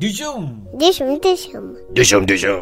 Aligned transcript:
डिशम 0.00 0.44
डिशम 0.78 1.14
डिशम 1.24 1.64
डिशम 1.94 2.24
डिशम 2.26 2.26
चाची 2.26 2.36
जीजा 2.36 2.52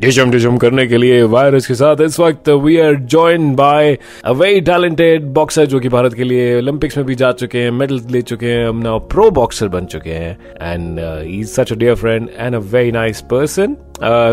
डिशम 0.00 0.30
डिशम 0.30 0.56
करने 0.56 0.86
के 0.86 0.96
लिए 0.96 1.22
वायरस 1.34 1.66
के 1.66 1.74
साथ 1.74 2.00
इस 2.00 2.18
वक्त 2.20 2.48
we 2.64 2.76
are 2.78 2.94
join 2.94 3.54
by 3.56 3.96
a 4.24 4.32
very 4.32 4.60
talented 4.60 5.28
boxer 5.34 5.66
जो 5.66 5.80
कि 5.80 5.88
भारत 5.88 6.14
के 6.14 6.24
लिए 6.24 6.56
ओलंपिक्स 6.58 6.96
में 6.96 7.06
भी 7.06 7.14
जा 7.14 7.30
चुके 7.32 7.58
हैं 7.58 7.70
मेडल 7.70 8.00
ले 8.10 8.22
चुके 8.22 8.46
हैं 8.46 8.68
हम 8.68 8.82
नाउ 8.82 8.98
प्रो 9.08 9.30
बॉक्सर 9.30 9.68
बन 9.68 9.84
चुके 9.84 10.10
हैं। 10.10 10.36
And 10.62 10.98
he 10.98 11.38
is 11.40 11.48
such 11.50 11.72
a 11.72 11.76
dear 11.76 11.94
friend 11.94 12.28
and 12.38 12.54
a 12.54 12.58
very 12.74 12.92
nice 12.92 13.20
person 13.32 13.76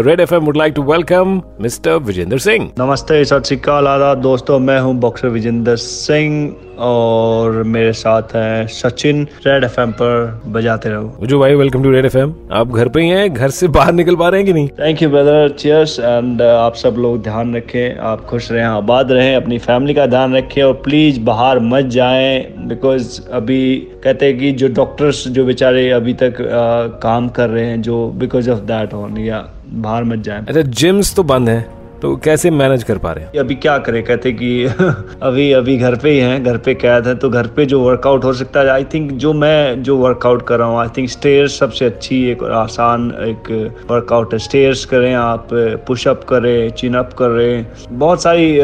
red 0.05 0.19
FM 0.19 0.45
would 0.45 0.57
like 0.57 0.73
to 0.73 0.83
welcome 0.83 1.41
mister 1.61 1.95
Vijender 2.03 2.37
Singh 2.39 2.69
नमस्ते 2.79 3.23
सत 3.25 3.43
श्रीकाल 3.47 3.87
आदाब 3.87 4.21
दोस्तों। 4.21 4.59
मैं 4.59 4.79
हूँ 4.79 4.95
बॉक्सर 4.99 5.27
विजेंद्र 5.27 5.75
सिंह 5.75 6.55
और 6.79 7.63
मेरे 7.63 7.91
साथ 7.93 8.35
हैं 8.35 8.67
सचिन। 8.67 9.27
रेड 9.47 9.63
एफएम 9.63 9.91
पर 9.91 10.41
बजाते 10.47 10.89
रहो। 10.89 11.25
जो 11.27 11.39
भाई 11.39 11.55
वेलकम 11.55 11.83
टू 11.83 11.91
रेड 11.91 12.05
एफएम 12.05 12.33
आप 12.51 12.67
घर 12.67 12.87
पे 12.89 13.01
ही 13.01 13.09
हैं 13.09 13.33
घर 13.33 13.49
से 13.49 13.67
बाहर 13.67 13.93
निकल 13.93 14.15
पा 14.15 14.29
रहे 14.29 14.40
हैं? 14.40 14.40
कि 14.43 14.53
नहीं? 14.53 14.67
Thank 14.79 15.01
you 15.01 15.09
brother 15.09 15.49
cheers 15.59 15.99
and 15.99 16.41
आप 16.41 16.75
सब 16.75 16.95
लोग 16.99 17.21
ध्यान 17.23 17.55
रखें 17.55 17.97
आप 18.11 18.25
खुश 18.25 18.51
रहें 18.51 18.63
आबाद 18.63 19.11
रहें 19.11 19.35
अपनी 19.35 19.57
फैमिली 19.59 19.93
का 19.93 20.05
ध्यान 20.07 20.35
रखें 20.35 20.61
और 20.63 20.73
प्लीज़ 20.83 21.19
बाहर 21.25 21.59
मत 21.59 21.85
जाएँ 21.97 22.39
बिकॉज़ 22.67 23.19
अभी 23.31 23.75
कहते 24.03 24.25
हैं 24.25 24.37
कि 24.39 24.51
जो 24.53 24.67
डॉक्टर्स 24.73 25.27
जो 25.27 25.45
बेचारे 25.45 25.89
अभी 25.91 26.13
तक 26.13 26.41
आ, 26.41 26.99
काम 26.99 27.29
कर 27.29 27.49
रहे 27.49 27.65
हैं 27.65 27.81
जो 27.81 28.07
बिकॉज़ 28.19 28.49
ऑफ़ 28.49 28.59
दैट 28.71 28.93
ऑन 28.93 29.17
या 29.17 29.45
बाहर 29.67 30.03
मत 30.03 30.23
जाएँ। 30.23 30.45
अच्छा 30.45 30.61
जिम्स 30.61 31.15
तो 31.15 31.23
बंद 31.23 31.49
है। 31.49 31.80
तो 32.01 32.15
कैसे 32.15 32.49
मैनेज 32.51 32.83
कर 32.83 32.97
पा 32.97 33.11
रहे 33.11 33.25
हैं? 33.25 33.39
अभी 33.39 33.55
क्या 33.55 33.77
करें? 33.77 34.01
कहते 34.03 34.31
कि 34.33 34.63
अभी 35.23 35.51
अभी 35.53 35.77
घर 35.77 35.95
पे 35.95 36.11
ही 36.11 36.17
हैं 36.19 36.43
घर 36.43 36.57
पे 36.57 36.73
कैद 36.75 37.07
है 37.07 37.15
तो 37.15 37.29
घर 37.29 37.47
पे 37.55 37.65
जो 37.65 37.79
वर्कआउट 37.81 38.23
हो 38.23 38.33
सकता 38.33 38.59
है 38.59 38.69
आई 38.69 38.83
थिंक 38.93 39.11
जो 39.21 39.33
मैं 39.33 39.83
जो 39.83 39.97
वर्कआउट 39.97 40.45
कर 40.47 40.59
रहा 40.59 40.67
हूँ 40.67 40.79
आई 40.79 40.87
थिंक 40.97 41.09
स्टेयर्स 41.09 41.57
सबसे 41.59 41.85
अच्छी 41.85 42.23
एक 42.31 42.43
आसान 42.43 43.09
एक 43.21 43.51
वर्कआउट 43.91 44.33
है। 44.33 44.39
स्टेयर्स 44.39 44.85
करें 44.85 45.13
आप 45.15 45.47
पुशअप 45.87 46.23
करें 46.29 46.69
चिन 46.71 46.93
अप 46.95 47.13
करें। 47.21 47.65
बहुत 47.91 48.23
सारी 48.23 48.57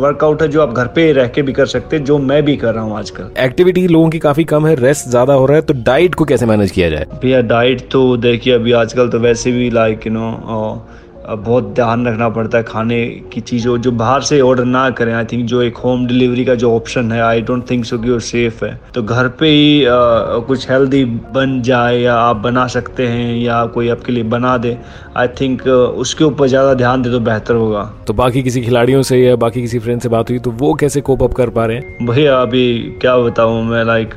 वर्कआउट 0.00 0.42
है 0.42 0.48
जो 0.48 0.62
आप 0.62 0.72
घर 0.72 0.86
पे 0.94 1.10
रह 1.12 1.28
के 1.28 1.42
भी 1.42 1.52
कर 1.52 1.66
सकते 1.66 1.96
हैं 1.96 2.04
जो 2.04 2.18
मैं 2.20 2.42
भी 2.44 2.56
कर 2.56 2.74
रहा 2.74 2.84
हूँ 2.84 2.98
आजकल। 2.98 3.30
एक्टिविटी 3.44 3.86
लोगों 3.88 4.08
की 4.10 4.18
काफ़ी 4.18 4.44
कम 4.46 4.66
है 4.66 4.74
रेस्ट 4.80 5.08
ज़्यादा 5.08 5.34
हो 5.34 5.46
रहा 5.46 5.56
है 5.56 5.62
तो 5.62 5.74
डाइट 5.84 6.14
को 6.14 6.24
कैसे 6.24 6.46
मैनेज 6.46 6.70
किया 6.70 6.90
जाए? 6.90 7.06
भैया 7.22 7.40
डाइट 7.54 7.88
तो 7.92 8.16
देखिए 8.18 8.54
अभी 8.54 8.72
आजकल 8.74 9.08
तो 9.08 9.18
वैसे 9.20 9.52
भी 9.52 9.70
लाइक 9.70 10.06
यू 10.06 10.12
नो 10.12 10.86
बहुत 11.26 11.72
ध्यान 11.74 12.06
रखना 12.06 12.28
पड़ता 12.28 12.58
है 12.58 12.64
खाने 12.64 13.04
की 13.32 13.40
चीज़ों 13.42 13.76
जो 13.78 13.90
बाहर 13.92 14.22
से 14.22 14.40
ऑर्डर 14.40 14.64
ना 14.64 14.88
करें 14.92 15.12
आई 15.14 15.24
थिंक 15.24 15.44
जो 15.48 15.62
एक 15.62 15.76
होम 15.76 16.06
डिलीवरी 16.06 16.44
का 16.44 16.54
जो 16.54 16.74
ऑप्शन 16.76 17.12
है 17.12 17.20
आई 17.22 17.40
डोंट 17.42 17.70
थिंक 17.70 17.84
सो 17.84 17.98
कि 17.98 18.10
वो 18.10 18.18
सेफ़ 18.20 18.64
है। 18.64 18.78
तो 18.94 19.02
घर 19.02 19.28
पे 19.40 19.48
ही 19.48 19.84
आ, 19.84 19.94
कुछ 20.46 20.70
हेल्दी 20.70 21.04
बन 21.04 21.60
जाए 21.62 21.98
या 21.98 22.14
आप 22.16 22.36
बना 22.38 22.66
सकते 22.68 23.06
हैं 23.06 23.36
या 23.36 23.64
कोई 23.74 23.88
आपके 23.88 24.12
लिए 24.12 24.24
बना 24.34 24.56
दे 24.58 24.76
आई 25.16 25.28
थिंक 25.40 25.66
उसके 25.66 26.24
ऊपर 26.24 26.48
ज़्यादा 26.48 26.74
ध्यान 26.74 27.02
दे 27.02 27.10
तो 27.10 27.20
बेहतर 27.22 27.54
होगा। 27.54 27.82
तो 28.06 28.14
बाकी 28.14 28.42
किसी 28.42 28.60
खिलाड़ियों 28.62 29.02
से 29.02 29.18
या 29.18 29.36
बाकी 29.36 29.60
किसी 29.62 29.78
फ्रेंड 29.78 30.00
से 30.00 30.08
बात 30.08 30.30
हुई 30.30 30.38
तो 30.38 30.50
वो 30.52 30.72
कैसे 30.74 31.00
कोप 31.00 31.22
अप 31.22 31.34
कर 31.34 31.50
पा 31.50 31.66
रहे 31.66 31.76
हैं? 31.76 32.06
भैया 32.06 32.40
अभी 32.40 32.66
क्या 33.00 33.16
बताऊँ 33.18 33.62
मैं 33.64 33.84
लाइक 33.84 34.14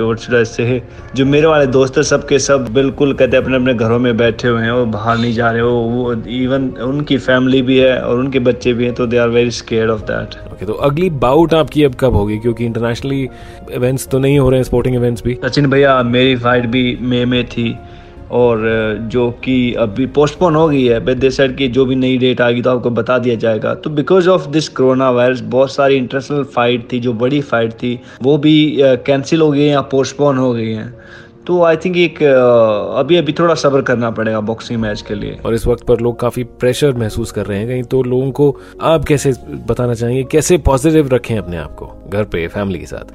से 0.48 0.82
जो 1.16 1.26
मेरे 1.26 1.48
वाले 1.48 1.66
दोस्त 1.68 1.98
है 1.98 2.04
सबके 2.06 2.40
सब 2.40 2.68
बिल्कुल 2.74 3.14
कहते 3.14 3.38
अपने 3.38 3.56
अपने 3.56 3.74
घरों 3.76 4.00
में 4.00 4.16
बैठे 4.18 4.48
हुए 4.48 4.62
हैं 4.62 4.72
वो 4.72 4.86
बाहर 4.88 5.18
नहीं 5.18 5.34
जा 5.34 5.52
रहे 5.52 5.62
हो 5.62 5.72
वो 5.72 6.14
इवन 6.14 6.72
उनकी 6.98 7.18
फैमिली 7.20 7.62
भी 7.62 7.78
है 7.78 8.00
और 8.02 8.20
उनके 8.20 8.40
बच्चे 8.42 8.74
भी 8.74 8.86
हैं 8.86 8.94
तो 8.94 9.06
they 9.08 9.18
are 9.18 9.30
very 9.30 9.52
scare 9.54 9.90
of 9.90 10.02
that 10.04 10.36
okay 10.54 10.66
तो 10.66 10.74
अगली 10.86 11.10
बाउट 11.20 11.54
आपकी 11.54 11.84
अब 11.84 11.96
कब 12.00 12.16
होगी? 12.16 12.38
क्योंकि 12.38 12.66
इंटरनेशनली 12.66 13.28
इवेंट्स 13.74 14.08
तो 14.08 14.20
नहीं 14.20 14.40
हो 14.40 14.50
रहे 14.50 14.60
हैं 14.60 14.64
स्पोर्टिंग 14.64 14.96
इवेंट्स 14.96 15.24
भी। 15.24 15.38
सचिन 15.46 15.70
भैया 15.70 16.02
मेरी 16.06 16.36
फाइट 16.38 16.66
भी 16.68 16.98
मई 17.02 17.26
में 17.26 17.44
थी 17.48 17.76
और 18.32 18.64
जो 19.12 19.30
कि 19.44 19.74
अभी 19.80 20.06
पोस्टपोन 20.16 20.56
हो 20.56 20.68
गई 20.70 20.84
है 20.84 21.00
बट 21.00 21.18
दे 21.18 21.30
सेड 21.32 21.56
कि 21.58 21.68
जो 21.68 21.86
भी 21.86 21.96
नई 21.96 22.18
डेट 22.18 22.42
आएगी 22.42 22.62
तो 22.62 22.70
आपको 22.70 22.90
बता 22.92 23.18
दिया 23.18 23.36
जाएगा। 23.36 23.74
तो 23.76 23.90
because 23.90 24.28
of 24.30 24.48
this 24.50 24.68
corona 24.70 25.10
virus 25.12 25.42
बहुत 25.54 25.72
सारी 25.74 25.96
इंटरनेशनल 25.96 26.44
फाइट 26.56 26.92
थी 26.94 27.00
जो 27.00 27.14
बड़ी 27.16 27.42
फाइट 27.44 27.74
थी 27.74 28.00
वो 28.22 28.38
भी 28.38 28.56
कैंसिल 28.80 29.42
हो 29.42 29.52
गई 29.52 29.62
हैं 29.62 29.72
या 29.72 29.82
पोस्टपोन 29.94 30.38
हो 30.38 30.52
गई 30.54 30.72
हैं। 30.72 30.94
तो 31.48 31.62
आई 31.64 31.78
थिंक 31.78 31.98
एक 31.98 32.22
अभी 32.24 33.16
अभी 33.16 33.34
थोड़ा 33.34 33.54
सब्र 33.56 33.82
करना 33.82 34.10
पड़ेगा 34.12 34.40
बॉक्सिंग 34.40 34.80
मैच 34.82 35.02
के 35.02 35.16
लिए। 35.16 35.38
और 35.46 35.54
इस 35.54 35.66
वक्त 35.68 35.84
पर 35.88 36.00
लोग 36.00 36.20
काफ़ी 36.20 36.44
प्रेशर 36.62 36.94
महसूस 36.94 37.32
कर 37.32 37.46
रहे 37.46 37.58
हैं 37.60 37.68
कहीं 37.68 37.84
तो 37.84 38.02
लोगों 38.04 38.32
को 38.32 38.56
आप 38.82 39.06
कैसे 39.06 39.32
बताना 39.70 39.94
चाहेंगे? 39.94 40.24
कैसे 40.24 40.58
पॉजिटिव 40.58 41.10
रखें 41.14 41.38
अपने 41.38 41.58
आप 41.58 41.76
को 41.76 41.88
घर 42.10 42.24
पे 42.24 42.48
फैमिली 42.48 42.80
के 42.80 42.86
साथ? 42.86 43.14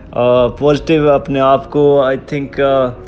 पॉजिटिव 0.61 1.07
uh, 1.07 1.15
अपने 1.15 1.41
आप 1.41 1.67
को 1.67 2.01
आई 2.03 2.17
थिंक 2.33 2.57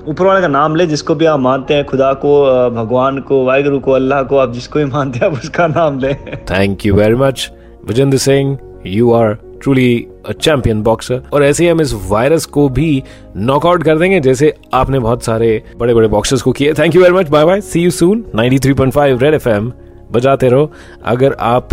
ऊपर 0.08 0.26
वाले 0.26 0.40
का 0.40 0.48
नाम 0.48 0.76
ले 0.76 0.86
जिसको 0.86 1.14
भी 1.14 1.24
आप 1.24 1.40
मानते 1.40 1.74
हैं 1.74 1.84
खुदा 1.86 2.12
को 2.24 2.34
भगवान 2.70 3.18
को 3.20 3.44
वाहिगुरु 3.44 3.78
को 3.78 3.92
अल्लाह 3.92 4.22
को 4.22 4.36
आप 4.36 4.52
जिसको 4.52 4.78
भी 4.78 4.84
मानते 4.84 5.18
हैं 5.18 5.26
आप 5.26 5.32
उसका 5.32 5.66
नाम 5.66 5.98
ले। 5.98 6.14
Thank 6.52 6.86
you 6.86 6.94
very 6.94 7.14
much 7.14 7.50
Vijender 7.88 8.18
Singh 8.18 8.58
you 8.86 9.12
are 9.12 9.36
truly 9.64 10.06
a 10.28 10.32
champion 10.32 10.82
boxer 10.82 11.22
और 11.32 11.44
ऐसे 11.44 11.64
ही 11.64 11.70
हम 11.70 11.80
इस 11.80 11.94
वायरस 12.08 12.44
को 12.46 12.68
भी 12.68 13.02
नॉकआउट 13.36 13.82
कर 13.84 13.98
देंगे, 13.98 14.20
जैसे 14.20 14.52
आपने 14.74 14.98
बहुत 14.98 15.24
सारे 15.24 15.62
बड़े 15.78 15.94
बड़े 15.94 16.08
बॉक्सर्स 16.08 16.42
को 16.42 16.52
किए। 16.52 16.72
Thank 16.74 16.94
you 16.94 17.02
very 17.02 17.14
much 17.14 17.28
bye 17.30 17.44
bye 17.44 17.60
see 17.62 17.80
you 17.80 17.90
soon 17.92 18.24
93.5 18.36 19.22
red 19.22 19.34
FM 19.34 19.72
बजाते 20.12 20.48
रहो। 20.48 20.70
अगर 21.04 21.32
आप 21.40 21.68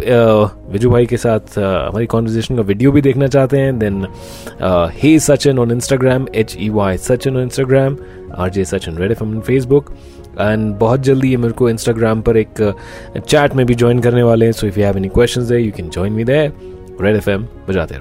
विजू 0.72 0.90
भाई 0.91 1.06
के 1.06 1.18
साथ 1.18 1.57
हमारी 1.57 2.06
कॉन्वर्जेशन 2.06 2.56
का 2.56 2.62
वीडियो 2.62 2.91
भी 2.91 3.01
देखना 3.01 3.28
चाहते 3.28 3.57
हैं 3.57 3.78
then 3.80 4.06
hey 4.94 5.18
Sachin 5.19 5.59
on 5.59 5.72
Instagram 5.72 6.25
H 6.35 6.56
E 6.59 6.69
Y 6.69 6.97
Sachin 7.00 7.38
on 7.38 7.44
Instagram 7.44 7.97
R 8.38 8.50
J 8.50 8.66
Sachin 8.66 8.97
red 8.97 9.12
F 9.12 9.24
M 9.24 9.40
Facebook 9.41 9.94
and 10.40 10.74
बहुत 10.75 11.00
जल्दी 11.01 11.30
ये 11.30 11.38
मेरे 11.38 11.53
को 11.53 11.69
इंस्टाग्राम 11.69 12.22
पर 12.22 12.38
एक 12.38 12.75
चैट 13.18 13.56
में 13.56 13.66
भी 13.66 13.75
ज्वाइन 13.75 14.00
करने 14.00 14.24
वाले 14.24 14.46
हैं। 14.46 14.51
So 14.51 14.68
if 14.68 14.80
you 14.80 14.85
have 14.85 14.97
any 14.97 15.07
questions 15.09 15.44
there 15.44 15.62
you 15.62 15.72
can 15.78 15.90
join 15.90 16.13
me 16.13 16.24
there 16.24 16.53
red 17.02 17.16
FM 17.16 17.47
बजाते 17.69 17.96
रहो। 17.96 18.00